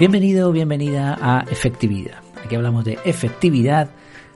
Bienvenido 0.00 0.48
o 0.48 0.52
bienvenida 0.52 1.18
a 1.20 1.44
Efectividad. 1.50 2.20
Aquí 2.42 2.54
hablamos 2.54 2.86
de 2.86 2.98
efectividad, 3.04 3.90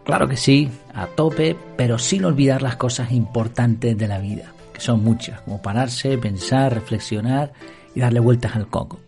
claro 0.04 0.28
que 0.28 0.36
sí, 0.36 0.68
a 0.92 1.06
tope, 1.06 1.56
pero 1.78 1.98
sin 1.98 2.26
olvidar 2.26 2.60
las 2.60 2.76
cosas 2.76 3.12
importantes 3.12 3.96
de 3.96 4.06
la 4.06 4.18
vida, 4.18 4.52
que 4.74 4.82
son 4.82 5.02
muchas, 5.02 5.40
como 5.40 5.62
pararse, 5.62 6.18
pensar, 6.18 6.74
reflexionar 6.74 7.54
y 7.94 8.00
darle 8.00 8.20
vueltas 8.20 8.54
al 8.56 8.68
coco. 8.68 9.00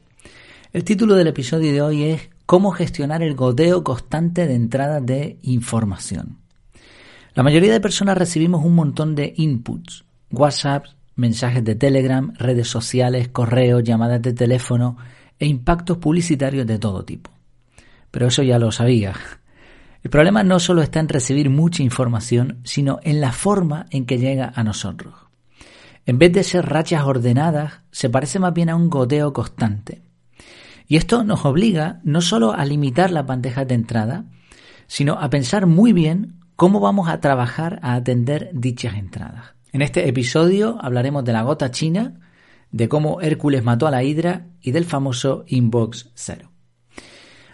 El 0.73 0.83
título 0.83 1.15
del 1.15 1.27
episodio 1.27 1.71
de 1.75 1.83
hoy 1.83 2.05
es 2.05 2.31
Cómo 2.47 2.71
gestionar 2.71 3.23
el 3.23 3.35
goteo 3.35 3.85
constante 3.85 4.47
de 4.47 4.55
entrada 4.55 5.03
de 5.03 5.37
información. 5.43 6.39
La 7.35 7.43
mayoría 7.43 7.75
de 7.75 7.81
personas 7.83 8.17
recibimos 8.17 8.65
un 8.65 8.75
montón 8.75 9.15
de 9.15 9.35
inputs, 9.37 10.07
WhatsApp, 10.31 10.87
mensajes 11.17 11.63
de 11.63 11.75
Telegram, 11.75 12.33
redes 12.39 12.69
sociales, 12.69 13.29
correos, 13.29 13.85
llamadas 13.85 14.23
de 14.23 14.33
teléfono 14.33 14.97
e 15.39 15.47
impactos 15.47 15.99
publicitarios 15.99 16.67
de 16.67 16.79
todo 16.79 17.05
tipo. 17.05 17.31
Pero 18.11 18.29
eso 18.29 18.43
ya 18.43 18.59
lo 18.59 18.73
sabía. 18.73 19.15
El 20.03 20.11
problema 20.11 20.45
no 20.45 20.61
solo 20.61 20.83
está 20.83 21.01
en 21.01 21.09
recibir 21.09 21.51
mucha 21.51 21.83
información, 21.83 22.61
sino 22.65 23.01
en 23.03 23.21
la 23.21 23.33
forma 23.33 23.87
en 23.91 24.07
que 24.07 24.19
llega 24.19 24.53
a 24.55 24.63
nosotros. 24.63 25.15
En 26.07 26.19
vez 26.19 26.33
de 26.33 26.45
ser 26.45 26.65
rachas 26.65 27.03
ordenadas, 27.03 27.81
se 27.91 28.09
parece 28.09 28.39
más 28.39 28.55
bien 28.55 28.71
a 28.71 28.77
un 28.77 28.89
goteo 28.89 29.33
constante. 29.33 30.03
Y 30.87 30.97
esto 30.97 31.25
nos 31.25 31.45
obliga 31.45 32.01
no 32.05 32.21
solo 32.21 32.53
a 32.53 32.65
limitar 32.65 33.11
la 33.11 33.25
bandeja 33.25 33.65
de 33.65 33.75
entrada, 33.75 34.25
sino 34.87 35.15
a 35.15 35.29
pensar 35.31 35.67
muy 35.67 35.93
bien 35.93 36.39
cómo 36.55 36.79
vamos 36.79 37.09
a 37.09 37.21
trabajar 37.21 37.81
a 37.83 37.95
atender 37.95 38.51
dichas 38.53 38.95
entradas. 38.95 39.55
En 39.73 39.83
este 39.83 40.09
episodio 40.09 40.79
hablaremos 40.81 41.25
de 41.25 41.33
la 41.33 41.43
gota 41.43 41.71
china, 41.71 42.21
de 42.71 42.89
cómo 42.89 43.21
Hércules 43.21 43.63
mató 43.63 43.87
a 43.87 43.91
la 43.91 44.03
hidra 44.03 44.47
y 44.61 44.73
del 44.73 44.85
famoso 44.85 45.45
Inbox 45.47 46.11
Zero. 46.15 46.51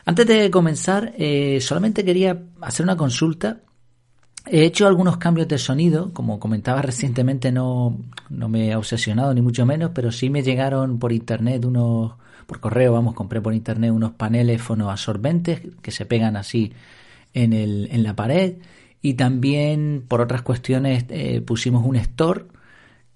Antes 0.04 0.26
de 0.26 0.50
comenzar, 0.50 1.14
eh, 1.16 1.60
solamente 1.60 2.04
quería 2.04 2.42
hacer 2.60 2.84
una 2.84 2.96
consulta. 2.96 3.60
He 4.46 4.64
hecho 4.64 4.88
algunos 4.88 5.18
cambios 5.18 5.46
de 5.46 5.58
sonido, 5.58 6.12
como 6.12 6.40
comentaba 6.40 6.82
recientemente, 6.82 7.52
no, 7.52 8.00
no 8.28 8.48
me 8.48 8.70
he 8.70 8.76
obsesionado 8.76 9.32
ni 9.32 9.40
mucho 9.40 9.64
menos, 9.64 9.92
pero 9.94 10.10
sí 10.10 10.28
me 10.30 10.42
llegaron 10.42 10.98
por 10.98 11.12
internet 11.12 11.64
unos, 11.64 12.14
por 12.46 12.58
correo, 12.58 12.92
vamos, 12.92 13.14
compré 13.14 13.40
por 13.40 13.54
internet 13.54 13.92
unos 13.92 14.12
paneles 14.12 14.60
fonoabsorbentes 14.60 15.60
que 15.80 15.92
se 15.92 16.06
pegan 16.06 16.36
así 16.36 16.72
en, 17.34 17.52
el, 17.52 17.88
en 17.92 18.02
la 18.02 18.16
pared 18.16 18.56
y 19.00 19.14
también 19.14 20.04
por 20.06 20.20
otras 20.20 20.42
cuestiones 20.42 21.04
eh, 21.08 21.40
pusimos 21.40 21.84
un 21.84 21.96
store 21.96 22.44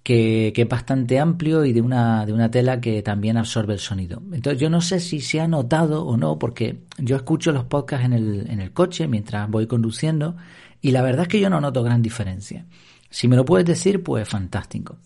que, 0.07 0.53
es 0.55 0.69
bastante 0.69 1.19
amplio 1.19 1.65
y 1.65 1.73
de 1.73 1.81
una, 1.81 2.25
de 2.25 2.33
una 2.33 2.49
tela 2.49 2.81
que 2.81 3.03
también 3.03 3.37
absorbe 3.37 3.73
el 3.73 3.81
sonido. 3.81 4.23
Entonces 4.33 4.61
yo 4.61 4.71
no 4.71 4.81
sé 4.81 5.01
si 5.01 5.21
se 5.21 5.41
ha 5.41 5.49
notado 5.49 6.07
o 6.07 6.17
no, 6.17 6.39
porque 6.39 6.85
yo 6.99 7.17
escucho 7.17 7.51
los 7.51 7.65
podcasts 7.65 8.07
en 8.07 8.13
el, 8.13 8.49
en 8.49 8.61
el 8.61 8.73
coche 8.73 9.09
mientras 9.09 9.51
voy 9.51 9.67
conduciendo 9.67 10.37
y 10.81 10.93
la 10.93 11.03
verdad 11.03 11.23
es 11.23 11.29
que 11.29 11.41
yo 11.41 11.51
no 11.51 11.61
noto 11.61 11.83
gran 11.83 12.03
diferencia. 12.03 12.67
Si 13.11 13.27
me 13.27 13.35
lo 13.35 13.45
puedes 13.45 13.67
decir, 13.67 14.05
pues 14.05 14.29
fantástico. 14.29 14.97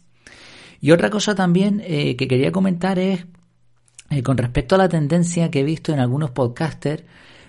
Y 0.83 0.91
otra 0.91 1.09
cosa 1.09 1.35
también 1.35 1.81
eh, 1.83 2.15
que 2.17 2.29
quería 2.29 2.53
comentar 2.53 2.99
es 2.99 3.25
eh, 4.11 4.23
con 4.23 4.37
respecto 4.37 4.75
a 4.75 4.79
la 4.79 4.91
tendencia 4.91 5.51
que 5.51 5.61
he 5.61 5.65
visto 5.65 5.95
en 5.95 6.01
algunos 6.01 6.33
podcasters 6.33 7.05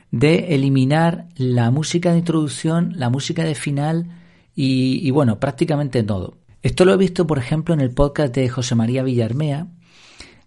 de 0.10 0.56
eliminar 0.56 1.28
la 1.36 1.70
música 1.70 2.14
de 2.14 2.20
introducción, 2.20 2.94
la 2.96 3.10
música 3.10 3.44
de 3.44 3.56
final 3.56 4.08
y, 4.56 5.06
y 5.06 5.12
bueno, 5.12 5.38
prácticamente 5.38 6.02
todo. 6.02 6.38
Esto 6.64 6.86
lo 6.86 6.94
he 6.94 6.98
visto, 6.98 7.26
por 7.26 7.40
ejemplo, 7.40 7.74
en 7.74 7.82
el 7.82 7.90
podcast 7.90 8.36
de 8.36 8.48
José 8.48 8.76
María 8.76 9.02
Villarmea 9.02 9.66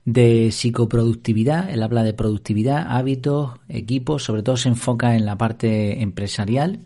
de 0.04 0.52
psicoproductividad. 0.52 1.68
Él 1.70 1.82
habla 1.82 2.04
de 2.04 2.14
productividad, 2.14 2.86
hábitos, 2.88 3.54
equipos, 3.68 4.22
sobre 4.22 4.44
todo 4.44 4.56
se 4.56 4.68
enfoca 4.68 5.16
en 5.16 5.26
la 5.26 5.36
parte 5.36 6.02
empresarial. 6.02 6.84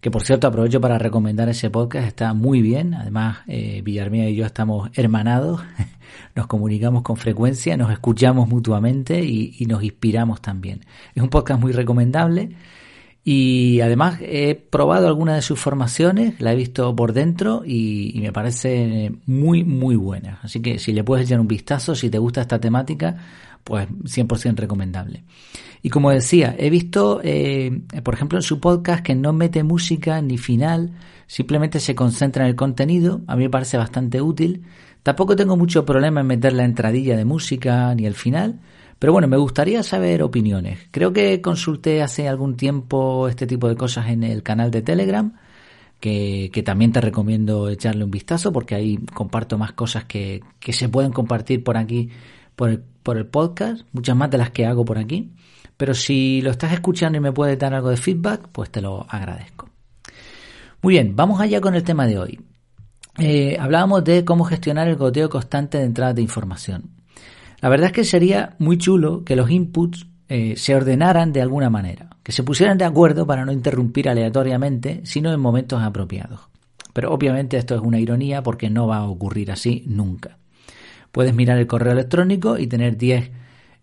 Que 0.00 0.10
por 0.10 0.22
cierto 0.22 0.46
aprovecho 0.46 0.80
para 0.80 0.98
recomendar 0.98 1.50
ese 1.50 1.68
podcast, 1.68 2.06
está 2.06 2.32
muy 2.32 2.62
bien. 2.62 2.94
Además, 2.94 3.40
eh, 3.48 3.82
Villarmea 3.84 4.30
y 4.30 4.36
yo 4.36 4.46
estamos 4.46 4.88
hermanados, 4.94 5.60
nos 6.34 6.46
comunicamos 6.46 7.02
con 7.02 7.18
frecuencia, 7.18 7.76
nos 7.76 7.92
escuchamos 7.92 8.48
mutuamente 8.48 9.22
y, 9.22 9.56
y 9.58 9.66
nos 9.66 9.82
inspiramos 9.82 10.40
también. 10.40 10.86
Es 11.14 11.22
un 11.22 11.28
podcast 11.28 11.60
muy 11.60 11.72
recomendable 11.72 12.56
y 13.22 13.80
además 13.80 14.18
he 14.22 14.54
probado 14.54 15.06
algunas 15.06 15.36
de 15.36 15.42
sus 15.42 15.60
formaciones, 15.60 16.40
la 16.40 16.52
he 16.52 16.56
visto 16.56 16.96
por 16.96 17.12
dentro 17.12 17.62
y, 17.66 18.18
me 18.22 18.32
parece 18.32 19.12
muy, 19.26 19.62
muy 19.62 19.96
buena. 19.96 20.40
Así 20.42 20.60
que 20.60 20.78
si 20.78 20.92
le 20.92 21.04
puedes 21.04 21.26
echar 21.26 21.40
un 21.40 21.48
vistazo, 21.48 21.94
si 21.94 22.08
te 22.08 22.18
gusta 22.18 22.40
esta 22.40 22.58
temática, 22.58 23.16
pues 23.62 23.88
100% 23.88 24.56
recomendable. 24.56 25.24
Y 25.82 25.90
como 25.90 26.10
decía, 26.10 26.54
he 26.58 26.70
visto, 26.70 27.20
eh, 27.22 27.82
por 28.02 28.14
ejemplo, 28.14 28.38
en 28.38 28.42
su 28.42 28.58
podcast 28.58 29.02
que 29.02 29.14
no 29.14 29.32
mete 29.32 29.64
música 29.64 30.20
ni 30.22 30.38
final, 30.38 30.92
simplemente 31.26 31.78
se 31.78 31.94
concentra 31.94 32.44
en 32.44 32.50
el 32.50 32.56
contenido. 32.56 33.20
A 33.26 33.36
mí 33.36 33.44
me 33.44 33.50
parece 33.50 33.76
bastante 33.76 34.22
útil. 34.22 34.64
Tampoco 35.02 35.36
tengo 35.36 35.56
mucho 35.56 35.84
problema 35.84 36.20
en 36.20 36.26
meter 36.26 36.54
la 36.54 36.64
entradilla 36.64 37.16
de 37.16 37.24
música 37.24 37.94
ni 37.94 38.06
el 38.06 38.14
final 38.14 38.60
pero 39.00 39.14
bueno, 39.14 39.28
me 39.28 39.38
gustaría 39.38 39.82
saber 39.82 40.22
opiniones. 40.22 40.78
Creo 40.90 41.10
que 41.14 41.40
consulté 41.40 42.02
hace 42.02 42.28
algún 42.28 42.58
tiempo 42.58 43.28
este 43.28 43.46
tipo 43.46 43.66
de 43.66 43.74
cosas 43.74 44.10
en 44.10 44.22
el 44.22 44.42
canal 44.42 44.70
de 44.70 44.82
Telegram, 44.82 45.32
que, 46.00 46.62
también 46.66 46.92
te 46.92 47.00
recomiendo 47.00 47.70
echarle 47.70 48.04
un 48.04 48.10
vistazo 48.10 48.52
porque 48.52 48.74
ahí 48.74 48.98
comparto 49.14 49.56
más 49.56 49.72
cosas 49.72 50.04
que, 50.04 50.42
que 50.60 50.74
se 50.74 50.90
pueden 50.90 51.12
compartir 51.12 51.64
por 51.64 51.78
aquí, 51.78 52.10
por 52.54 52.68
el, 52.68 52.82
por 53.02 53.16
el 53.16 53.26
podcast, 53.26 53.86
muchas 53.92 54.14
más 54.16 54.30
de 54.30 54.36
las 54.36 54.50
que 54.50 54.66
hago 54.66 54.84
por 54.84 54.98
aquí. 54.98 55.32
Pero 55.78 55.94
si 55.94 56.42
lo 56.42 56.50
estás 56.50 56.74
escuchando 56.74 57.16
y 57.16 57.22
me 57.22 57.32
puedes 57.32 57.58
dar 57.58 57.72
algo 57.72 57.88
de 57.88 57.96
feedback, 57.96 58.48
pues 58.52 58.70
te 58.70 58.82
lo 58.82 59.06
agradezco. 59.08 59.70
Muy 60.82 60.92
bien, 60.92 61.16
vamos 61.16 61.40
allá 61.40 61.62
con 61.62 61.74
el 61.74 61.84
tema 61.84 62.06
de 62.06 62.18
hoy. 62.18 62.40
Eh, 63.16 63.56
hablábamos 63.58 64.04
de 64.04 64.26
cómo 64.26 64.44
gestionar 64.44 64.88
el 64.88 64.96
goteo 64.96 65.30
constante 65.30 65.78
de 65.78 65.84
entrada 65.84 66.12
de 66.12 66.20
información. 66.20 66.99
La 67.60 67.68
verdad 67.68 67.88
es 67.88 67.92
que 67.92 68.04
sería 68.04 68.56
muy 68.58 68.78
chulo 68.78 69.24
que 69.24 69.36
los 69.36 69.50
inputs 69.50 70.06
eh, 70.28 70.54
se 70.56 70.74
ordenaran 70.74 71.32
de 71.32 71.42
alguna 71.42 71.70
manera, 71.70 72.08
que 72.22 72.32
se 72.32 72.42
pusieran 72.42 72.78
de 72.78 72.84
acuerdo 72.84 73.26
para 73.26 73.44
no 73.44 73.52
interrumpir 73.52 74.08
aleatoriamente, 74.08 75.00
sino 75.04 75.32
en 75.32 75.40
momentos 75.40 75.82
apropiados. 75.82 76.40
Pero 76.92 77.12
obviamente 77.12 77.56
esto 77.56 77.74
es 77.74 77.80
una 77.80 77.98
ironía 77.98 78.42
porque 78.42 78.70
no 78.70 78.86
va 78.86 78.98
a 78.98 79.08
ocurrir 79.08 79.50
así 79.50 79.84
nunca. 79.86 80.38
Puedes 81.12 81.34
mirar 81.34 81.58
el 81.58 81.66
correo 81.66 81.92
electrónico 81.92 82.58
y 82.58 82.66
tener 82.66 82.96
10 82.96 83.30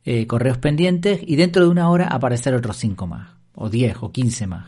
eh, 0.06 0.26
correos 0.26 0.58
pendientes 0.58 1.20
y 1.22 1.36
dentro 1.36 1.64
de 1.64 1.70
una 1.70 1.90
hora 1.90 2.08
aparecer 2.08 2.56
otros 2.56 2.78
5 2.78 3.08
más, 3.08 3.32
o 3.54 3.70
10 3.70 3.98
o 4.02 4.12
15 4.12 4.48
más. 4.48 4.68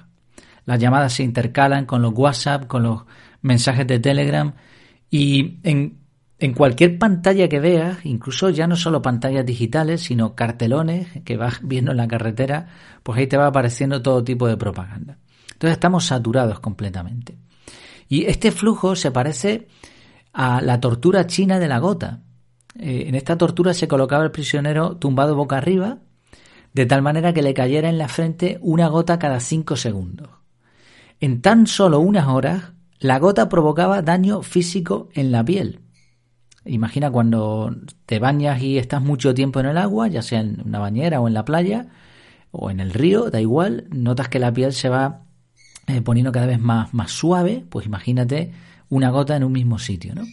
Las 0.65 0.79
llamadas 0.79 1.13
se 1.13 1.23
intercalan 1.23 1.85
con 1.85 2.01
los 2.01 2.13
WhatsApp, 2.13 2.67
con 2.67 2.83
los 2.83 3.03
mensajes 3.41 3.87
de 3.87 3.99
Telegram 3.99 4.53
y 5.09 5.59
en 5.63 5.97
en 6.39 6.53
cualquier 6.53 6.97
pantalla 6.97 7.49
que 7.49 7.59
veas, 7.59 8.05
incluso 8.05 8.49
ya 8.49 8.65
no 8.65 8.77
solo 8.77 9.01
pantallas 9.01 9.45
digitales, 9.45 10.01
sino 10.01 10.35
cartelones 10.35 11.07
que 11.25 11.35
vas 11.35 11.59
viendo 11.61 11.91
en 11.91 11.97
la 11.97 12.07
carretera, 12.07 12.67
pues 13.03 13.19
ahí 13.19 13.27
te 13.27 13.35
va 13.35 13.47
apareciendo 13.47 14.01
todo 14.01 14.23
tipo 14.23 14.47
de 14.47 14.55
propaganda. 14.55 15.17
Entonces 15.51 15.73
estamos 15.73 16.05
saturados 16.05 16.61
completamente. 16.61 17.37
Y 18.07 18.23
este 18.25 18.51
flujo 18.51 18.95
se 18.95 19.11
parece 19.11 19.67
a 20.31 20.61
la 20.61 20.79
tortura 20.79 21.27
china 21.27 21.59
de 21.59 21.67
la 21.67 21.79
gota. 21.79 22.21
Eh, 22.79 23.05
en 23.07 23.15
esta 23.15 23.37
tortura 23.37 23.73
se 23.73 23.89
colocaba 23.89 24.23
el 24.23 24.31
prisionero 24.31 24.95
tumbado 24.95 25.35
boca 25.35 25.57
arriba, 25.57 25.97
de 26.73 26.85
tal 26.85 27.01
manera 27.01 27.33
que 27.33 27.41
le 27.41 27.53
cayera 27.53 27.89
en 27.89 27.97
la 27.97 28.07
frente 28.07 28.57
una 28.61 28.87
gota 28.87 29.19
cada 29.19 29.41
cinco 29.41 29.75
segundos. 29.75 30.29
En 31.19 31.41
tan 31.41 31.67
solo 31.67 31.99
unas 31.99 32.29
horas, 32.29 32.71
la 32.99 33.19
gota 33.19 33.49
provocaba 33.49 34.01
daño 34.01 34.41
físico 34.41 35.09
en 35.13 35.33
la 35.33 35.43
piel 35.43 35.81
Imagina 36.65 37.09
cuando 37.09 37.75
te 38.05 38.19
bañas 38.19 38.61
y 38.61 38.77
estás 38.77 39.01
mucho 39.01 39.33
tiempo 39.33 39.59
en 39.59 39.67
el 39.67 39.77
agua, 39.77 40.07
ya 40.07 40.21
sea 40.21 40.41
en 40.41 40.61
una 40.65 40.79
bañera 40.79 41.21
o 41.21 41.27
en 41.27 41.33
la 41.33 41.45
playa 41.45 41.87
o 42.51 42.69
en 42.69 42.79
el 42.79 42.91
río, 42.91 43.29
da 43.29 43.39
igual, 43.39 43.87
notas 43.91 44.27
que 44.27 44.39
la 44.39 44.51
piel 44.51 44.73
se 44.73 44.89
va 44.89 45.21
eh, 45.87 46.01
poniendo 46.01 46.31
cada 46.31 46.47
vez 46.47 46.59
más, 46.59 46.93
más 46.93 47.11
suave, 47.11 47.65
pues 47.69 47.85
imagínate 47.85 48.51
una 48.89 49.09
gota 49.09 49.35
en 49.35 49.43
un 49.43 49.51
mismo 49.51 49.79
sitio, 49.79 50.15
¿no? 50.15 50.23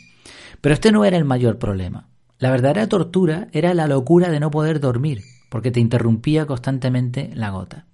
Pero 0.60 0.74
este 0.74 0.92
no 0.92 1.04
era 1.04 1.16
el 1.16 1.24
mayor 1.24 1.58
problema. 1.58 2.08
La 2.38 2.50
verdadera 2.50 2.88
tortura 2.88 3.48
era 3.52 3.72
la 3.74 3.86
locura 3.86 4.30
de 4.30 4.40
no 4.40 4.50
poder 4.50 4.80
dormir, 4.80 5.22
porque 5.48 5.70
te 5.70 5.80
interrumpía 5.80 6.46
constantemente 6.46 7.30
la 7.34 7.50
gota. 7.50 7.86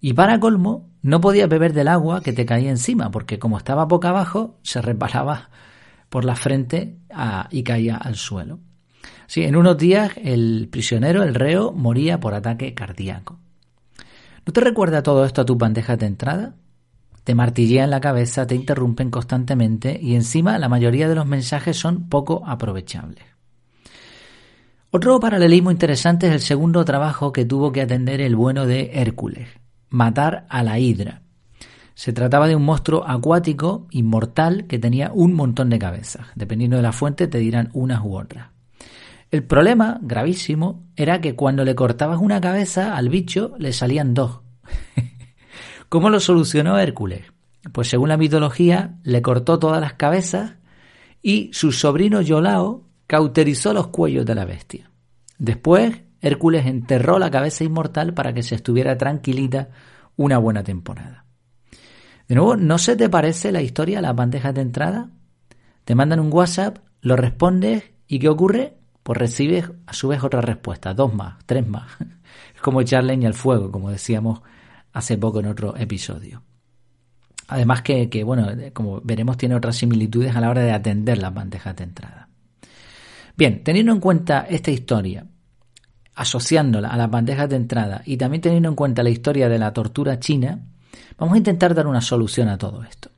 Y 0.00 0.12
para 0.12 0.40
colmo, 0.40 0.90
no 1.02 1.20
podías 1.20 1.48
beber 1.48 1.72
del 1.72 1.88
agua 1.88 2.22
que 2.22 2.32
te 2.32 2.44
caía 2.44 2.70
encima, 2.70 3.10
porque 3.10 3.38
como 3.38 3.56
estaba 3.56 3.86
boca 3.86 4.10
abajo, 4.10 4.58
se 4.62 4.82
resbalaba 4.82 5.50
por 6.14 6.24
la 6.24 6.36
frente 6.36 7.00
y 7.50 7.64
caía 7.64 7.96
al 7.96 8.14
suelo. 8.14 8.60
Sí, 9.26 9.42
en 9.42 9.56
unos 9.56 9.76
días 9.76 10.12
el 10.22 10.68
prisionero, 10.70 11.24
el 11.24 11.34
reo, 11.34 11.72
moría 11.72 12.20
por 12.20 12.34
ataque 12.34 12.72
cardíaco. 12.72 13.40
¿No 14.46 14.52
te 14.52 14.60
recuerda 14.60 15.02
todo 15.02 15.24
esto 15.24 15.40
a 15.40 15.44
tu 15.44 15.56
bandeja 15.56 15.96
de 15.96 16.06
entrada? 16.06 16.54
Te 17.24 17.34
martillean 17.34 17.90
la 17.90 18.00
cabeza, 18.00 18.46
te 18.46 18.54
interrumpen 18.54 19.10
constantemente 19.10 19.98
y 20.00 20.14
encima 20.14 20.56
la 20.60 20.68
mayoría 20.68 21.08
de 21.08 21.16
los 21.16 21.26
mensajes 21.26 21.76
son 21.76 22.08
poco 22.08 22.44
aprovechables. 22.46 23.24
Otro 24.92 25.18
paralelismo 25.18 25.72
interesante 25.72 26.28
es 26.28 26.32
el 26.32 26.42
segundo 26.42 26.84
trabajo 26.84 27.32
que 27.32 27.44
tuvo 27.44 27.72
que 27.72 27.82
atender 27.82 28.20
el 28.20 28.36
bueno 28.36 28.66
de 28.66 28.92
Hércules, 28.94 29.48
matar 29.88 30.46
a 30.48 30.62
la 30.62 30.78
hidra. 30.78 31.23
Se 31.94 32.12
trataba 32.12 32.48
de 32.48 32.56
un 32.56 32.64
monstruo 32.64 33.04
acuático, 33.06 33.86
inmortal, 33.90 34.66
que 34.66 34.78
tenía 34.78 35.10
un 35.12 35.32
montón 35.32 35.70
de 35.70 35.78
cabezas. 35.78 36.26
Dependiendo 36.34 36.76
de 36.76 36.82
la 36.82 36.92
fuente 36.92 37.28
te 37.28 37.38
dirán 37.38 37.70
unas 37.72 38.02
u 38.02 38.16
otras. 38.16 38.48
El 39.30 39.44
problema, 39.44 39.98
gravísimo, 40.02 40.84
era 40.96 41.20
que 41.20 41.34
cuando 41.34 41.64
le 41.64 41.74
cortabas 41.74 42.20
una 42.20 42.40
cabeza 42.40 42.96
al 42.96 43.08
bicho 43.08 43.54
le 43.58 43.72
salían 43.72 44.14
dos. 44.14 44.40
¿Cómo 45.88 46.10
lo 46.10 46.20
solucionó 46.20 46.78
Hércules? 46.78 47.22
Pues 47.72 47.88
según 47.88 48.10
la 48.10 48.16
mitología, 48.16 48.98
le 49.02 49.22
cortó 49.22 49.58
todas 49.58 49.80
las 49.80 49.94
cabezas 49.94 50.54
y 51.22 51.50
su 51.52 51.72
sobrino 51.72 52.20
Yolao 52.20 52.84
cauterizó 53.06 53.72
los 53.72 53.88
cuellos 53.88 54.26
de 54.26 54.34
la 54.34 54.44
bestia. 54.44 54.90
Después, 55.38 56.02
Hércules 56.20 56.66
enterró 56.66 57.18
la 57.18 57.30
cabeza 57.30 57.64
inmortal 57.64 58.14
para 58.14 58.32
que 58.32 58.42
se 58.42 58.54
estuviera 58.54 58.96
tranquilita 58.96 59.70
una 60.16 60.38
buena 60.38 60.62
temporada. 60.62 61.24
De 62.28 62.34
nuevo, 62.34 62.56
¿no 62.56 62.78
se 62.78 62.96
te 62.96 63.08
parece 63.08 63.52
la 63.52 63.60
historia 63.60 63.98
a 63.98 64.02
las 64.02 64.16
bandejas 64.16 64.54
de 64.54 64.62
entrada? 64.62 65.10
Te 65.84 65.94
mandan 65.94 66.20
un 66.20 66.32
WhatsApp, 66.32 66.78
lo 67.02 67.16
respondes 67.16 67.84
y 68.06 68.18
¿qué 68.18 68.28
ocurre? 68.28 68.78
Pues 69.02 69.18
recibes 69.18 69.70
a 69.86 69.92
su 69.92 70.08
vez 70.08 70.24
otra 70.24 70.40
respuesta, 70.40 70.94
dos 70.94 71.12
más, 71.14 71.36
tres 71.46 71.66
más. 71.66 71.90
Es 72.54 72.60
como 72.62 72.80
echar 72.80 73.04
leña 73.04 73.28
al 73.28 73.34
fuego, 73.34 73.70
como 73.70 73.90
decíamos 73.90 74.40
hace 74.92 75.18
poco 75.18 75.40
en 75.40 75.46
otro 75.46 75.76
episodio. 75.76 76.42
Además 77.48 77.82
que, 77.82 78.08
que, 78.08 78.24
bueno, 78.24 78.48
como 78.72 79.00
veremos, 79.02 79.36
tiene 79.36 79.54
otras 79.54 79.76
similitudes 79.76 80.34
a 80.34 80.40
la 80.40 80.48
hora 80.48 80.62
de 80.62 80.72
atender 80.72 81.18
las 81.18 81.34
bandejas 81.34 81.76
de 81.76 81.84
entrada. 81.84 82.28
Bien, 83.36 83.62
teniendo 83.62 83.92
en 83.92 84.00
cuenta 84.00 84.46
esta 84.48 84.70
historia, 84.70 85.26
asociándola 86.14 86.88
a 86.88 86.96
las 86.96 87.10
bandejas 87.10 87.48
de 87.50 87.56
entrada 87.56 88.02
y 88.06 88.16
también 88.16 88.40
teniendo 88.40 88.68
en 88.68 88.74
cuenta 88.76 89.02
la 89.02 89.10
historia 89.10 89.48
de 89.48 89.58
la 89.58 89.72
tortura 89.72 90.18
china, 90.18 90.60
vamos 91.18 91.34
a 91.34 91.38
intentar 91.38 91.74
dar 91.74 91.86
una 91.86 92.00
solución 92.00 92.48
a 92.48 92.58
todo 92.58 92.82
esto. 92.84 93.10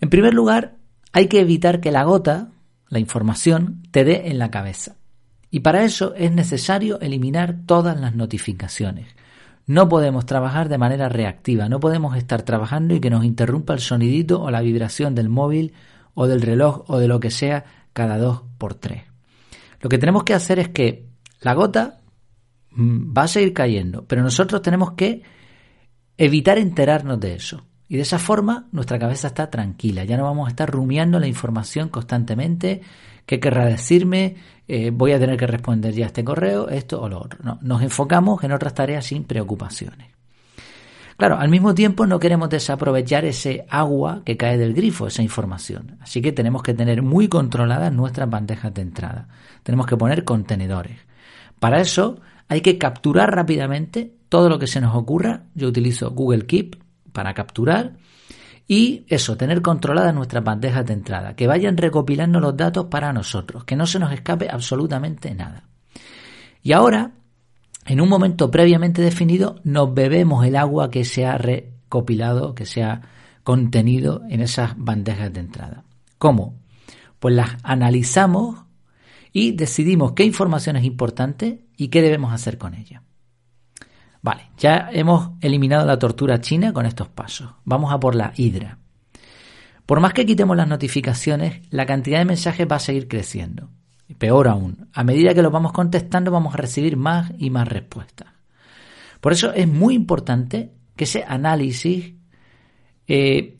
En 0.00 0.10
primer 0.10 0.34
lugar, 0.34 0.76
hay 1.12 1.28
que 1.28 1.40
evitar 1.40 1.80
que 1.80 1.92
la 1.92 2.04
gota, 2.04 2.50
la 2.88 2.98
información, 2.98 3.82
te 3.90 4.04
dé 4.04 4.28
en 4.30 4.38
la 4.38 4.50
cabeza. 4.50 4.96
Y 5.50 5.60
para 5.60 5.84
eso 5.84 6.14
es 6.16 6.32
necesario 6.32 7.00
eliminar 7.00 7.58
todas 7.66 8.00
las 8.00 8.14
notificaciones. 8.14 9.06
No 9.66 9.88
podemos 9.88 10.26
trabajar 10.26 10.68
de 10.68 10.78
manera 10.78 11.08
reactiva, 11.08 11.68
no 11.68 11.80
podemos 11.80 12.16
estar 12.16 12.42
trabajando 12.42 12.94
y 12.94 13.00
que 13.00 13.08
nos 13.08 13.24
interrumpa 13.24 13.72
el 13.72 13.80
sonidito 13.80 14.42
o 14.42 14.50
la 14.50 14.60
vibración 14.60 15.14
del 15.14 15.28
móvil 15.28 15.72
o 16.12 16.26
del 16.26 16.42
reloj 16.42 16.84
o 16.88 16.98
de 16.98 17.08
lo 17.08 17.20
que 17.20 17.30
sea 17.30 17.64
cada 17.92 18.18
dos 18.18 18.42
por 18.58 18.74
tres. 18.74 19.04
Lo 19.80 19.88
que 19.88 19.98
tenemos 19.98 20.24
que 20.24 20.34
hacer 20.34 20.58
es 20.58 20.68
que 20.68 21.06
la 21.40 21.54
gota 21.54 22.00
mm, 22.72 23.16
va 23.16 23.22
a 23.22 23.28
seguir 23.28 23.52
cayendo, 23.52 24.04
pero 24.06 24.22
nosotros 24.22 24.60
tenemos 24.60 24.92
que 24.92 25.22
evitar 26.18 26.58
enterarnos 26.58 27.20
de 27.20 27.34
eso. 27.34 27.64
Y 27.88 27.96
de 27.96 28.02
esa 28.02 28.18
forma 28.18 28.66
nuestra 28.72 28.98
cabeza 28.98 29.28
está 29.28 29.50
tranquila, 29.50 30.04
ya 30.04 30.16
no 30.16 30.24
vamos 30.24 30.46
a 30.46 30.50
estar 30.50 30.70
rumiando 30.70 31.18
la 31.18 31.26
información 31.26 31.88
constantemente, 31.88 32.80
qué 33.26 33.40
querrá 33.40 33.66
decirme, 33.66 34.36
eh, 34.66 34.90
voy 34.90 35.12
a 35.12 35.18
tener 35.18 35.36
que 35.36 35.46
responder 35.46 35.92
ya 35.92 36.06
este 36.06 36.24
correo, 36.24 36.68
esto 36.68 37.00
o 37.00 37.08
lo 37.08 37.20
otro. 37.20 37.40
No, 37.42 37.58
nos 37.62 37.82
enfocamos 37.82 38.42
en 38.42 38.52
otras 38.52 38.74
tareas 38.74 39.04
sin 39.04 39.24
preocupaciones. 39.24 40.08
Claro, 41.16 41.38
al 41.38 41.48
mismo 41.48 41.74
tiempo 41.74 42.06
no 42.06 42.18
queremos 42.18 42.50
desaprovechar 42.50 43.24
ese 43.24 43.66
agua 43.70 44.22
que 44.24 44.36
cae 44.36 44.58
del 44.58 44.74
grifo, 44.74 45.06
esa 45.06 45.22
información. 45.22 45.96
Así 46.00 46.20
que 46.20 46.32
tenemos 46.32 46.62
que 46.62 46.74
tener 46.74 47.02
muy 47.02 47.28
controladas 47.28 47.92
nuestras 47.92 48.28
bandejas 48.28 48.74
de 48.74 48.82
entrada. 48.82 49.28
Tenemos 49.62 49.86
que 49.86 49.96
poner 49.96 50.24
contenedores. 50.24 50.98
Para 51.60 51.80
eso 51.80 52.20
hay 52.48 52.62
que 52.62 52.78
capturar 52.78 53.32
rápidamente 53.34 54.12
todo 54.34 54.48
lo 54.48 54.58
que 54.58 54.66
se 54.66 54.80
nos 54.80 54.96
ocurra. 54.96 55.44
Yo 55.54 55.68
utilizo 55.68 56.10
Google 56.10 56.44
Keep 56.44 56.82
para 57.12 57.34
capturar. 57.34 57.98
Y 58.66 59.04
eso, 59.06 59.36
tener 59.36 59.62
controladas 59.62 60.12
nuestras 60.12 60.42
bandejas 60.42 60.84
de 60.84 60.92
entrada, 60.92 61.36
que 61.36 61.46
vayan 61.46 61.76
recopilando 61.76 62.40
los 62.40 62.56
datos 62.56 62.86
para 62.86 63.12
nosotros, 63.12 63.62
que 63.62 63.76
no 63.76 63.86
se 63.86 64.00
nos 64.00 64.12
escape 64.12 64.48
absolutamente 64.50 65.32
nada. 65.36 65.68
Y 66.64 66.72
ahora 66.72 67.12
en 67.86 68.00
un 68.00 68.08
momento 68.08 68.50
previamente 68.50 69.02
definido 69.02 69.60
nos 69.62 69.94
bebemos 69.94 70.44
el 70.44 70.56
agua 70.56 70.90
que 70.90 71.04
se 71.04 71.26
ha 71.26 71.38
recopilado, 71.38 72.56
que 72.56 72.66
se 72.66 72.82
ha 72.82 73.02
contenido 73.44 74.22
en 74.28 74.40
esas 74.40 74.74
bandejas 74.76 75.32
de 75.32 75.38
entrada. 75.38 75.84
¿Cómo? 76.18 76.56
Pues 77.20 77.36
las 77.36 77.50
analizamos 77.62 78.64
y 79.32 79.52
decidimos 79.52 80.10
qué 80.14 80.24
información 80.24 80.74
es 80.74 80.82
importante 80.82 81.60
y 81.76 81.86
qué 81.86 82.02
debemos 82.02 82.32
hacer 82.32 82.58
con 82.58 82.74
ella. 82.74 83.04
Vale, 84.24 84.48
ya 84.56 84.88
hemos 84.90 85.32
eliminado 85.42 85.84
la 85.84 85.98
tortura 85.98 86.40
china 86.40 86.72
con 86.72 86.86
estos 86.86 87.10
pasos. 87.10 87.50
Vamos 87.66 87.92
a 87.92 88.00
por 88.00 88.14
la 88.14 88.32
hidra. 88.34 88.78
Por 89.84 90.00
más 90.00 90.14
que 90.14 90.24
quitemos 90.24 90.56
las 90.56 90.66
notificaciones, 90.66 91.60
la 91.68 91.84
cantidad 91.84 92.20
de 92.20 92.24
mensajes 92.24 92.66
va 92.66 92.76
a 92.76 92.80
seguir 92.80 93.06
creciendo. 93.06 93.68
Peor 94.16 94.48
aún, 94.48 94.88
a 94.94 95.04
medida 95.04 95.34
que 95.34 95.42
los 95.42 95.52
vamos 95.52 95.72
contestando 95.72 96.30
vamos 96.30 96.54
a 96.54 96.56
recibir 96.56 96.96
más 96.96 97.32
y 97.36 97.50
más 97.50 97.68
respuestas. 97.68 98.28
Por 99.20 99.34
eso 99.34 99.52
es 99.52 99.68
muy 99.68 99.92
importante 99.94 100.72
que 100.96 101.04
ese 101.04 101.22
análisis 101.28 102.14
eh, 103.06 103.58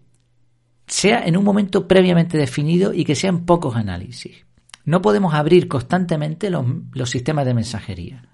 sea 0.87 1.27
en 1.27 1.37
un 1.37 1.45
momento 1.45 1.87
previamente 1.87 2.39
definido 2.39 2.95
y 2.95 3.05
que 3.05 3.17
sean 3.17 3.45
pocos 3.45 3.77
análisis. 3.77 4.47
No 4.87 5.03
podemos 5.03 5.35
abrir 5.35 5.69
constantemente 5.69 6.49
los, 6.49 6.65
los 6.95 7.11
sistemas 7.11 7.45
de 7.45 7.53
mensajería. 7.53 8.31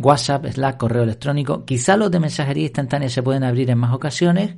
WhatsApp, 0.00 0.46
Slack, 0.46 0.78
correo 0.78 1.02
electrónico. 1.02 1.64
Quizá 1.64 1.96
los 1.96 2.10
de 2.10 2.20
mensajería 2.20 2.64
instantánea 2.64 3.10
se 3.10 3.22
pueden 3.22 3.44
abrir 3.44 3.70
en 3.70 3.78
más 3.78 3.92
ocasiones, 3.92 4.56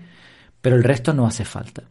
pero 0.61 0.77
el 0.77 0.85
resto 0.85 1.13
no 1.13 1.27
hace 1.27 1.45
falta. 1.45 1.83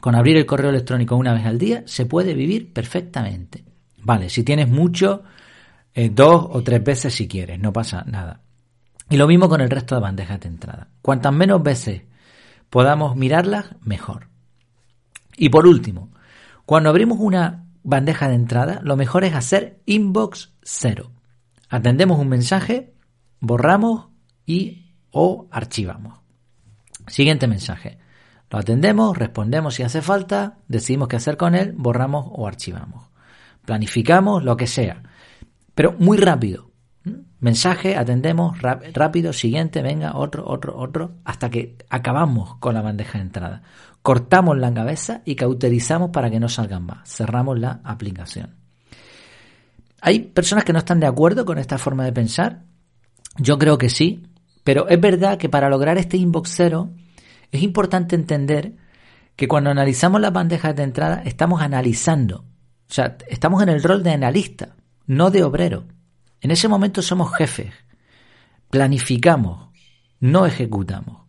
Con 0.00 0.14
abrir 0.14 0.38
el 0.38 0.46
correo 0.46 0.70
electrónico 0.70 1.14
una 1.14 1.34
vez 1.34 1.44
al 1.44 1.58
día 1.58 1.82
se 1.86 2.06
puede 2.06 2.32
vivir 2.32 2.72
perfectamente. 2.72 3.64
Vale, 3.98 4.30
si 4.30 4.42
tienes 4.42 4.66
mucho, 4.66 5.22
eh, 5.92 6.08
dos 6.08 6.46
o 6.50 6.62
tres 6.62 6.82
veces 6.82 7.14
si 7.14 7.28
quieres, 7.28 7.60
no 7.60 7.70
pasa 7.70 8.02
nada. 8.06 8.40
Y 9.10 9.18
lo 9.18 9.26
mismo 9.26 9.48
con 9.48 9.60
el 9.60 9.68
resto 9.68 9.94
de 9.94 10.00
bandejas 10.00 10.40
de 10.40 10.48
entrada. 10.48 10.88
Cuantas 11.02 11.34
menos 11.34 11.62
veces 11.62 12.02
podamos 12.70 13.14
mirarlas, 13.14 13.74
mejor. 13.82 14.28
Y 15.36 15.50
por 15.50 15.66
último, 15.66 16.10
cuando 16.64 16.88
abrimos 16.88 17.18
una 17.20 17.66
bandeja 17.82 18.28
de 18.28 18.36
entrada, 18.36 18.80
lo 18.82 18.96
mejor 18.96 19.24
es 19.24 19.34
hacer 19.34 19.80
inbox 19.84 20.54
cero. 20.62 21.10
Atendemos 21.70 22.18
un 22.18 22.28
mensaje, 22.28 22.92
borramos 23.40 24.08
y 24.44 24.92
o 25.10 25.48
archivamos. 25.50 26.20
Siguiente 27.06 27.46
mensaje. 27.46 27.98
Lo 28.50 28.58
atendemos, 28.58 29.16
respondemos 29.16 29.76
si 29.76 29.82
hace 29.82 30.02
falta, 30.02 30.58
decidimos 30.68 31.08
qué 31.08 31.16
hacer 31.16 31.38
con 31.38 31.54
él, 31.54 31.72
borramos 31.72 32.26
o 32.28 32.46
archivamos 32.46 33.10
planificamos 33.64 34.42
lo 34.42 34.56
que 34.56 34.66
sea, 34.66 35.02
pero 35.76 35.94
muy 35.98 36.18
rápido. 36.18 36.70
Mensaje, 37.38 37.96
atendemos, 37.96 38.60
rápido, 38.60 39.32
siguiente, 39.32 39.80
venga, 39.80 40.16
otro, 40.16 40.44
otro, 40.46 40.76
otro, 40.76 41.12
hasta 41.24 41.48
que 41.48 41.78
acabamos 41.88 42.56
con 42.56 42.74
la 42.74 42.82
bandeja 42.82 43.18
de 43.18 43.24
entrada. 43.24 43.62
Cortamos 44.02 44.58
la 44.58 44.74
cabeza 44.74 45.22
y 45.24 45.36
cauterizamos 45.36 46.10
para 46.10 46.30
que 46.30 46.40
no 46.40 46.48
salgan 46.48 46.84
más. 46.84 47.08
Cerramos 47.08 47.58
la 47.58 47.80
aplicación. 47.84 48.59
Hay 50.00 50.20
personas 50.20 50.64
que 50.64 50.72
no 50.72 50.78
están 50.78 51.00
de 51.00 51.06
acuerdo 51.06 51.44
con 51.44 51.58
esta 51.58 51.78
forma 51.78 52.04
de 52.04 52.12
pensar. 52.12 52.64
Yo 53.36 53.58
creo 53.58 53.78
que 53.78 53.90
sí, 53.90 54.22
pero 54.64 54.88
es 54.88 55.00
verdad 55.00 55.38
que 55.38 55.48
para 55.48 55.68
lograr 55.68 55.98
este 55.98 56.16
inbox 56.16 56.52
cero 56.54 56.90
es 57.50 57.62
importante 57.62 58.16
entender 58.16 58.74
que 59.36 59.48
cuando 59.48 59.70
analizamos 59.70 60.20
las 60.20 60.32
bandejas 60.32 60.74
de 60.76 60.82
entrada 60.82 61.22
estamos 61.24 61.62
analizando 61.62 62.44
o 62.90 62.92
sea, 62.92 63.16
estamos 63.28 63.62
en 63.62 63.68
el 63.68 63.84
rol 63.84 64.02
de 64.02 64.10
analista, 64.10 64.74
no 65.06 65.30
de 65.30 65.44
obrero. 65.44 65.84
En 66.40 66.50
ese 66.50 66.66
momento 66.66 67.02
somos 67.02 67.32
jefes. 67.32 67.72
Planificamos, 68.68 69.70
no 70.18 70.44
ejecutamos. 70.44 71.22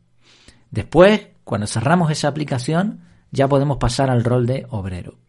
Después, 0.71 1.27
cuando 1.43 1.67
cerramos 1.67 2.09
esa 2.09 2.29
aplicación, 2.29 3.01
ya 3.29 3.47
podemos 3.47 3.77
pasar 3.77 4.09
al 4.09 4.23
rol 4.23 4.47
de 4.47 4.65
obrero. 4.71 5.19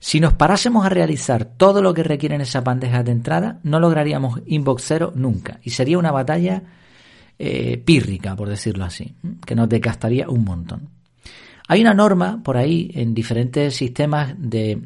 Si 0.00 0.20
nos 0.20 0.34
parásemos 0.34 0.86
a 0.86 0.88
realizar 0.88 1.44
todo 1.44 1.82
lo 1.82 1.92
que 1.92 2.04
requieren 2.04 2.40
esas 2.40 2.62
bandejas 2.62 3.04
de 3.04 3.12
entrada, 3.12 3.60
no 3.64 3.80
lograríamos 3.80 4.40
inbox 4.46 4.84
cero 4.86 5.12
nunca. 5.14 5.58
Y 5.62 5.70
sería 5.70 5.98
una 5.98 6.12
batalla 6.12 6.62
eh, 7.38 7.78
pírrica, 7.78 8.36
por 8.36 8.48
decirlo 8.48 8.84
así, 8.84 9.14
que 9.44 9.54
nos 9.54 9.68
desgastaría 9.68 10.28
un 10.28 10.44
montón. 10.44 10.88
Hay 11.66 11.80
una 11.80 11.94
norma 11.94 12.40
por 12.42 12.56
ahí 12.56 12.90
en 12.94 13.12
diferentes 13.12 13.76
sistemas 13.76 14.34
de 14.38 14.82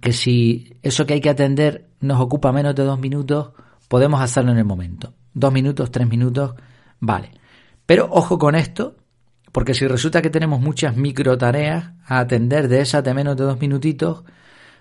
que 0.00 0.12
si 0.12 0.76
eso 0.82 1.04
que 1.04 1.14
hay 1.14 1.20
que 1.20 1.30
atender 1.30 1.88
nos 2.00 2.20
ocupa 2.20 2.52
menos 2.52 2.74
de 2.74 2.84
dos 2.84 2.98
minutos, 2.98 3.50
podemos 3.88 4.20
hacerlo 4.20 4.52
en 4.52 4.58
el 4.58 4.64
momento. 4.64 5.12
Dos 5.34 5.52
minutos, 5.52 5.90
tres 5.90 6.08
minutos, 6.08 6.54
vale. 7.00 7.32
Pero 7.84 8.08
ojo 8.10 8.38
con 8.38 8.54
esto, 8.54 8.96
porque 9.52 9.74
si 9.74 9.86
resulta 9.86 10.22
que 10.22 10.30
tenemos 10.30 10.60
muchas 10.60 10.96
micro 10.96 11.36
tareas 11.36 11.92
a 12.06 12.20
atender 12.20 12.68
de 12.68 12.80
esas 12.80 13.02
de 13.02 13.14
menos 13.14 13.36
de 13.36 13.44
dos 13.44 13.60
minutitos, 13.60 14.24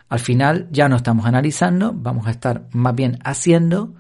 al 0.10 0.20
final 0.20 0.68
ya 0.72 0.90
no 0.90 0.96
estamos 0.96 1.26
analizando, 1.26 1.94
vamos 1.94 2.28
a 2.28 2.32
estar 2.32 2.68
más 2.72 2.96
bien 2.96 3.20
haciendo, 3.24 3.94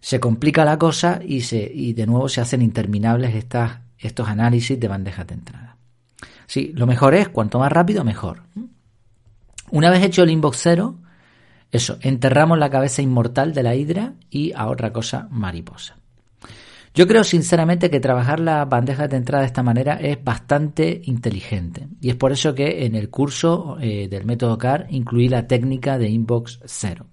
se 0.00 0.20
complica 0.20 0.64
la 0.64 0.78
cosa 0.78 1.20
y, 1.24 1.42
se, 1.42 1.70
y 1.72 1.92
de 1.92 2.06
nuevo 2.06 2.28
se 2.28 2.40
hacen 2.40 2.62
interminables 2.62 3.34
estas, 3.34 3.80
estos 3.98 4.28
análisis 4.28 4.78
de 4.78 4.88
bandejas 4.88 5.26
de 5.26 5.34
entrada. 5.34 5.76
Sí, 6.46 6.72
lo 6.74 6.86
mejor 6.86 7.14
es, 7.14 7.28
cuanto 7.28 7.58
más 7.58 7.72
rápido, 7.72 8.04
mejor. 8.04 8.42
Una 9.70 9.90
vez 9.90 10.02
hecho 10.02 10.22
el 10.22 10.30
inbox 10.30 10.58
cero, 10.60 10.98
eso, 11.72 11.98
enterramos 12.02 12.58
la 12.58 12.70
cabeza 12.70 13.02
inmortal 13.02 13.52
de 13.52 13.62
la 13.62 13.74
hidra 13.74 14.14
y 14.30 14.52
a 14.52 14.68
otra 14.68 14.92
cosa 14.92 15.26
mariposa. 15.30 15.96
Yo 16.94 17.08
creo 17.08 17.24
sinceramente 17.24 17.90
que 17.90 17.98
trabajar 17.98 18.38
las 18.38 18.68
bandejas 18.68 19.10
de 19.10 19.16
entrada 19.16 19.42
de 19.42 19.48
esta 19.48 19.64
manera 19.64 19.94
es 19.94 20.22
bastante 20.22 21.02
inteligente 21.06 21.88
y 22.00 22.10
es 22.10 22.14
por 22.14 22.30
eso 22.30 22.54
que 22.54 22.86
en 22.86 22.94
el 22.94 23.10
curso 23.10 23.78
eh, 23.80 24.06
del 24.08 24.24
método 24.24 24.56
CAR 24.58 24.86
incluí 24.90 25.28
la 25.28 25.48
técnica 25.48 25.98
de 25.98 26.08
inbox 26.08 26.60
cero. 26.64 27.06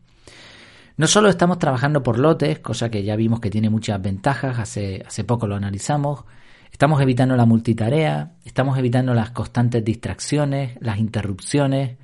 No 0.98 1.08
solo 1.08 1.30
estamos 1.30 1.58
trabajando 1.58 2.04
por 2.04 2.20
lotes, 2.20 2.60
cosa 2.60 2.92
que 2.92 3.04
ya 3.04 3.16
vimos 3.16 3.40
que 3.40 3.50
tiene 3.50 3.72
muchas 3.72 4.00
ventajas, 4.00 4.60
hace, 4.60 5.04
hace 5.04 5.24
poco 5.24 5.48
lo 5.48 5.56
analizamos, 5.56 6.26
estamos 6.72 7.02
evitando 7.02 7.36
la 7.36 7.48
multitarea, 7.48 8.34
estamos 8.46 8.78
evitando 8.78 9.16
las 9.16 9.32
constantes 9.32 9.84
distracciones, 9.84 10.78
las 10.80 11.00
interrupciones, 11.00 11.98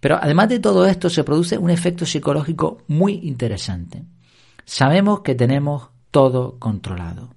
pero 0.00 0.18
además 0.18 0.48
de 0.48 0.58
todo 0.58 0.86
esto 0.86 1.10
se 1.10 1.22
produce 1.22 1.58
un 1.58 1.68
efecto 1.68 2.06
psicológico 2.06 2.78
muy 2.88 3.20
interesante. 3.24 4.04
Sabemos 4.64 5.20
que 5.20 5.34
tenemos 5.34 5.90
todo 6.14 6.60
controlado. 6.60 7.34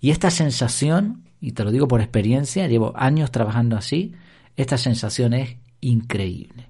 Y 0.00 0.10
esta 0.10 0.32
sensación, 0.32 1.22
y 1.40 1.52
te 1.52 1.62
lo 1.62 1.70
digo 1.70 1.86
por 1.86 2.00
experiencia, 2.00 2.66
llevo 2.66 2.92
años 2.96 3.30
trabajando 3.30 3.76
así, 3.76 4.12
esta 4.56 4.76
sensación 4.76 5.34
es 5.34 5.56
increíble. 5.80 6.68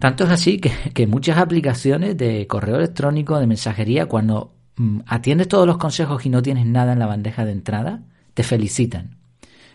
Tanto 0.00 0.24
es 0.24 0.30
así 0.30 0.58
que, 0.58 1.06
muchas 1.06 1.38
aplicaciones 1.38 2.16
de 2.16 2.48
correo 2.48 2.74
electrónico, 2.74 3.38
de 3.38 3.46
mensajería, 3.46 4.06
cuando 4.06 4.56
mm, 4.78 5.02
atiendes 5.06 5.46
todos 5.46 5.64
los 5.64 5.78
consejos 5.78 6.26
y 6.26 6.28
no 6.28 6.42
tienes 6.42 6.66
nada 6.66 6.92
en 6.94 6.98
la 6.98 7.06
bandeja 7.06 7.44
de 7.44 7.52
entrada, 7.52 8.02
te 8.34 8.42
felicitan. 8.42 9.18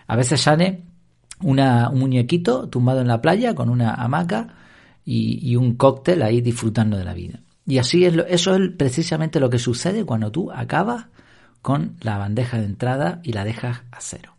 A 0.05 0.17
veces 0.17 0.41
sale 0.41 0.83
un 1.39 1.61
muñequito 1.93 2.67
tumbado 2.67 2.99
en 2.99 3.07
la 3.07 3.21
playa 3.21 3.55
con 3.55 3.69
una 3.69 3.93
hamaca 3.93 4.49
y 5.05 5.55
un 5.55 5.75
cóctel 5.75 6.21
ahí 6.23 6.41
disfrutando 6.41 6.97
de 6.97 7.05
la 7.05 7.13
vida. 7.13 7.39
Y 7.69 7.77
así 7.77 8.03
es 8.03 8.15
eso 8.27 8.55
es 8.55 8.71
precisamente 8.75 9.39
lo 9.39 9.49
que 9.51 9.59
sucede 9.59 10.03
cuando 10.03 10.31
tú 10.31 10.51
acabas 10.51 11.05
con 11.61 11.97
la 12.01 12.17
bandeja 12.17 12.57
de 12.57 12.65
entrada 12.65 13.21
y 13.23 13.33
la 13.33 13.45
dejas 13.45 13.83
a 13.91 14.01
cero. 14.01 14.35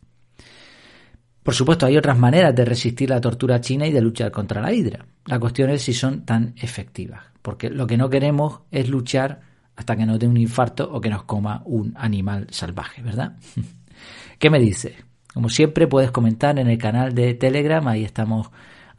Por 1.44 1.54
supuesto, 1.54 1.86
hay 1.86 1.96
otras 1.96 2.18
maneras 2.18 2.56
de 2.56 2.64
resistir 2.64 3.08
la 3.08 3.20
tortura 3.20 3.60
china 3.60 3.86
y 3.86 3.92
de 3.92 4.00
luchar 4.00 4.32
contra 4.32 4.60
la 4.60 4.72
hidra. 4.72 5.06
La 5.26 5.38
cuestión 5.38 5.70
es 5.70 5.82
si 5.82 5.94
son 5.94 6.26
tan 6.26 6.54
efectivas, 6.56 7.22
porque 7.40 7.70
lo 7.70 7.86
que 7.86 7.96
no 7.96 8.10
queremos 8.10 8.62
es 8.72 8.88
luchar 8.88 9.42
hasta 9.76 9.96
que 9.96 10.06
nos 10.06 10.18
dé 10.18 10.26
un 10.26 10.36
infarto 10.36 10.90
o 10.92 11.00
que 11.00 11.08
nos 11.08 11.22
coma 11.22 11.62
un 11.66 11.94
animal 11.96 12.48
salvaje, 12.50 13.00
¿verdad? 13.00 13.36
¿Qué 14.40 14.50
me 14.50 14.58
dices? 14.58 14.94
Como 15.32 15.48
siempre 15.48 15.86
puedes 15.86 16.10
comentar 16.10 16.58
en 16.58 16.68
el 16.68 16.78
canal 16.78 17.14
de 17.14 17.34
Telegram, 17.34 17.86
ahí 17.86 18.02
estamos 18.02 18.50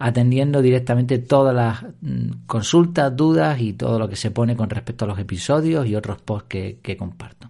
atendiendo 0.01 0.61
directamente 0.61 1.19
todas 1.19 1.55
las 1.55 1.83
mm, 2.01 2.45
consultas, 2.47 3.15
dudas 3.15 3.59
y 3.61 3.73
todo 3.73 3.99
lo 3.99 4.09
que 4.09 4.15
se 4.15 4.31
pone 4.31 4.55
con 4.55 4.69
respecto 4.69 5.05
a 5.05 5.07
los 5.07 5.19
episodios 5.19 5.85
y 5.85 5.95
otros 5.95 6.21
posts 6.21 6.47
que, 6.49 6.79
que 6.81 6.97
comparto. 6.97 7.49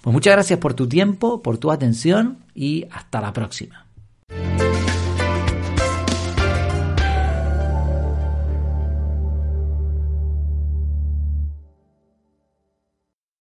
Pues 0.00 0.12
muchas 0.12 0.34
gracias 0.34 0.58
por 0.58 0.74
tu 0.74 0.88
tiempo, 0.88 1.42
por 1.42 1.58
tu 1.58 1.70
atención 1.70 2.38
y 2.54 2.86
hasta 2.90 3.20
la 3.20 3.32
próxima. 3.32 3.86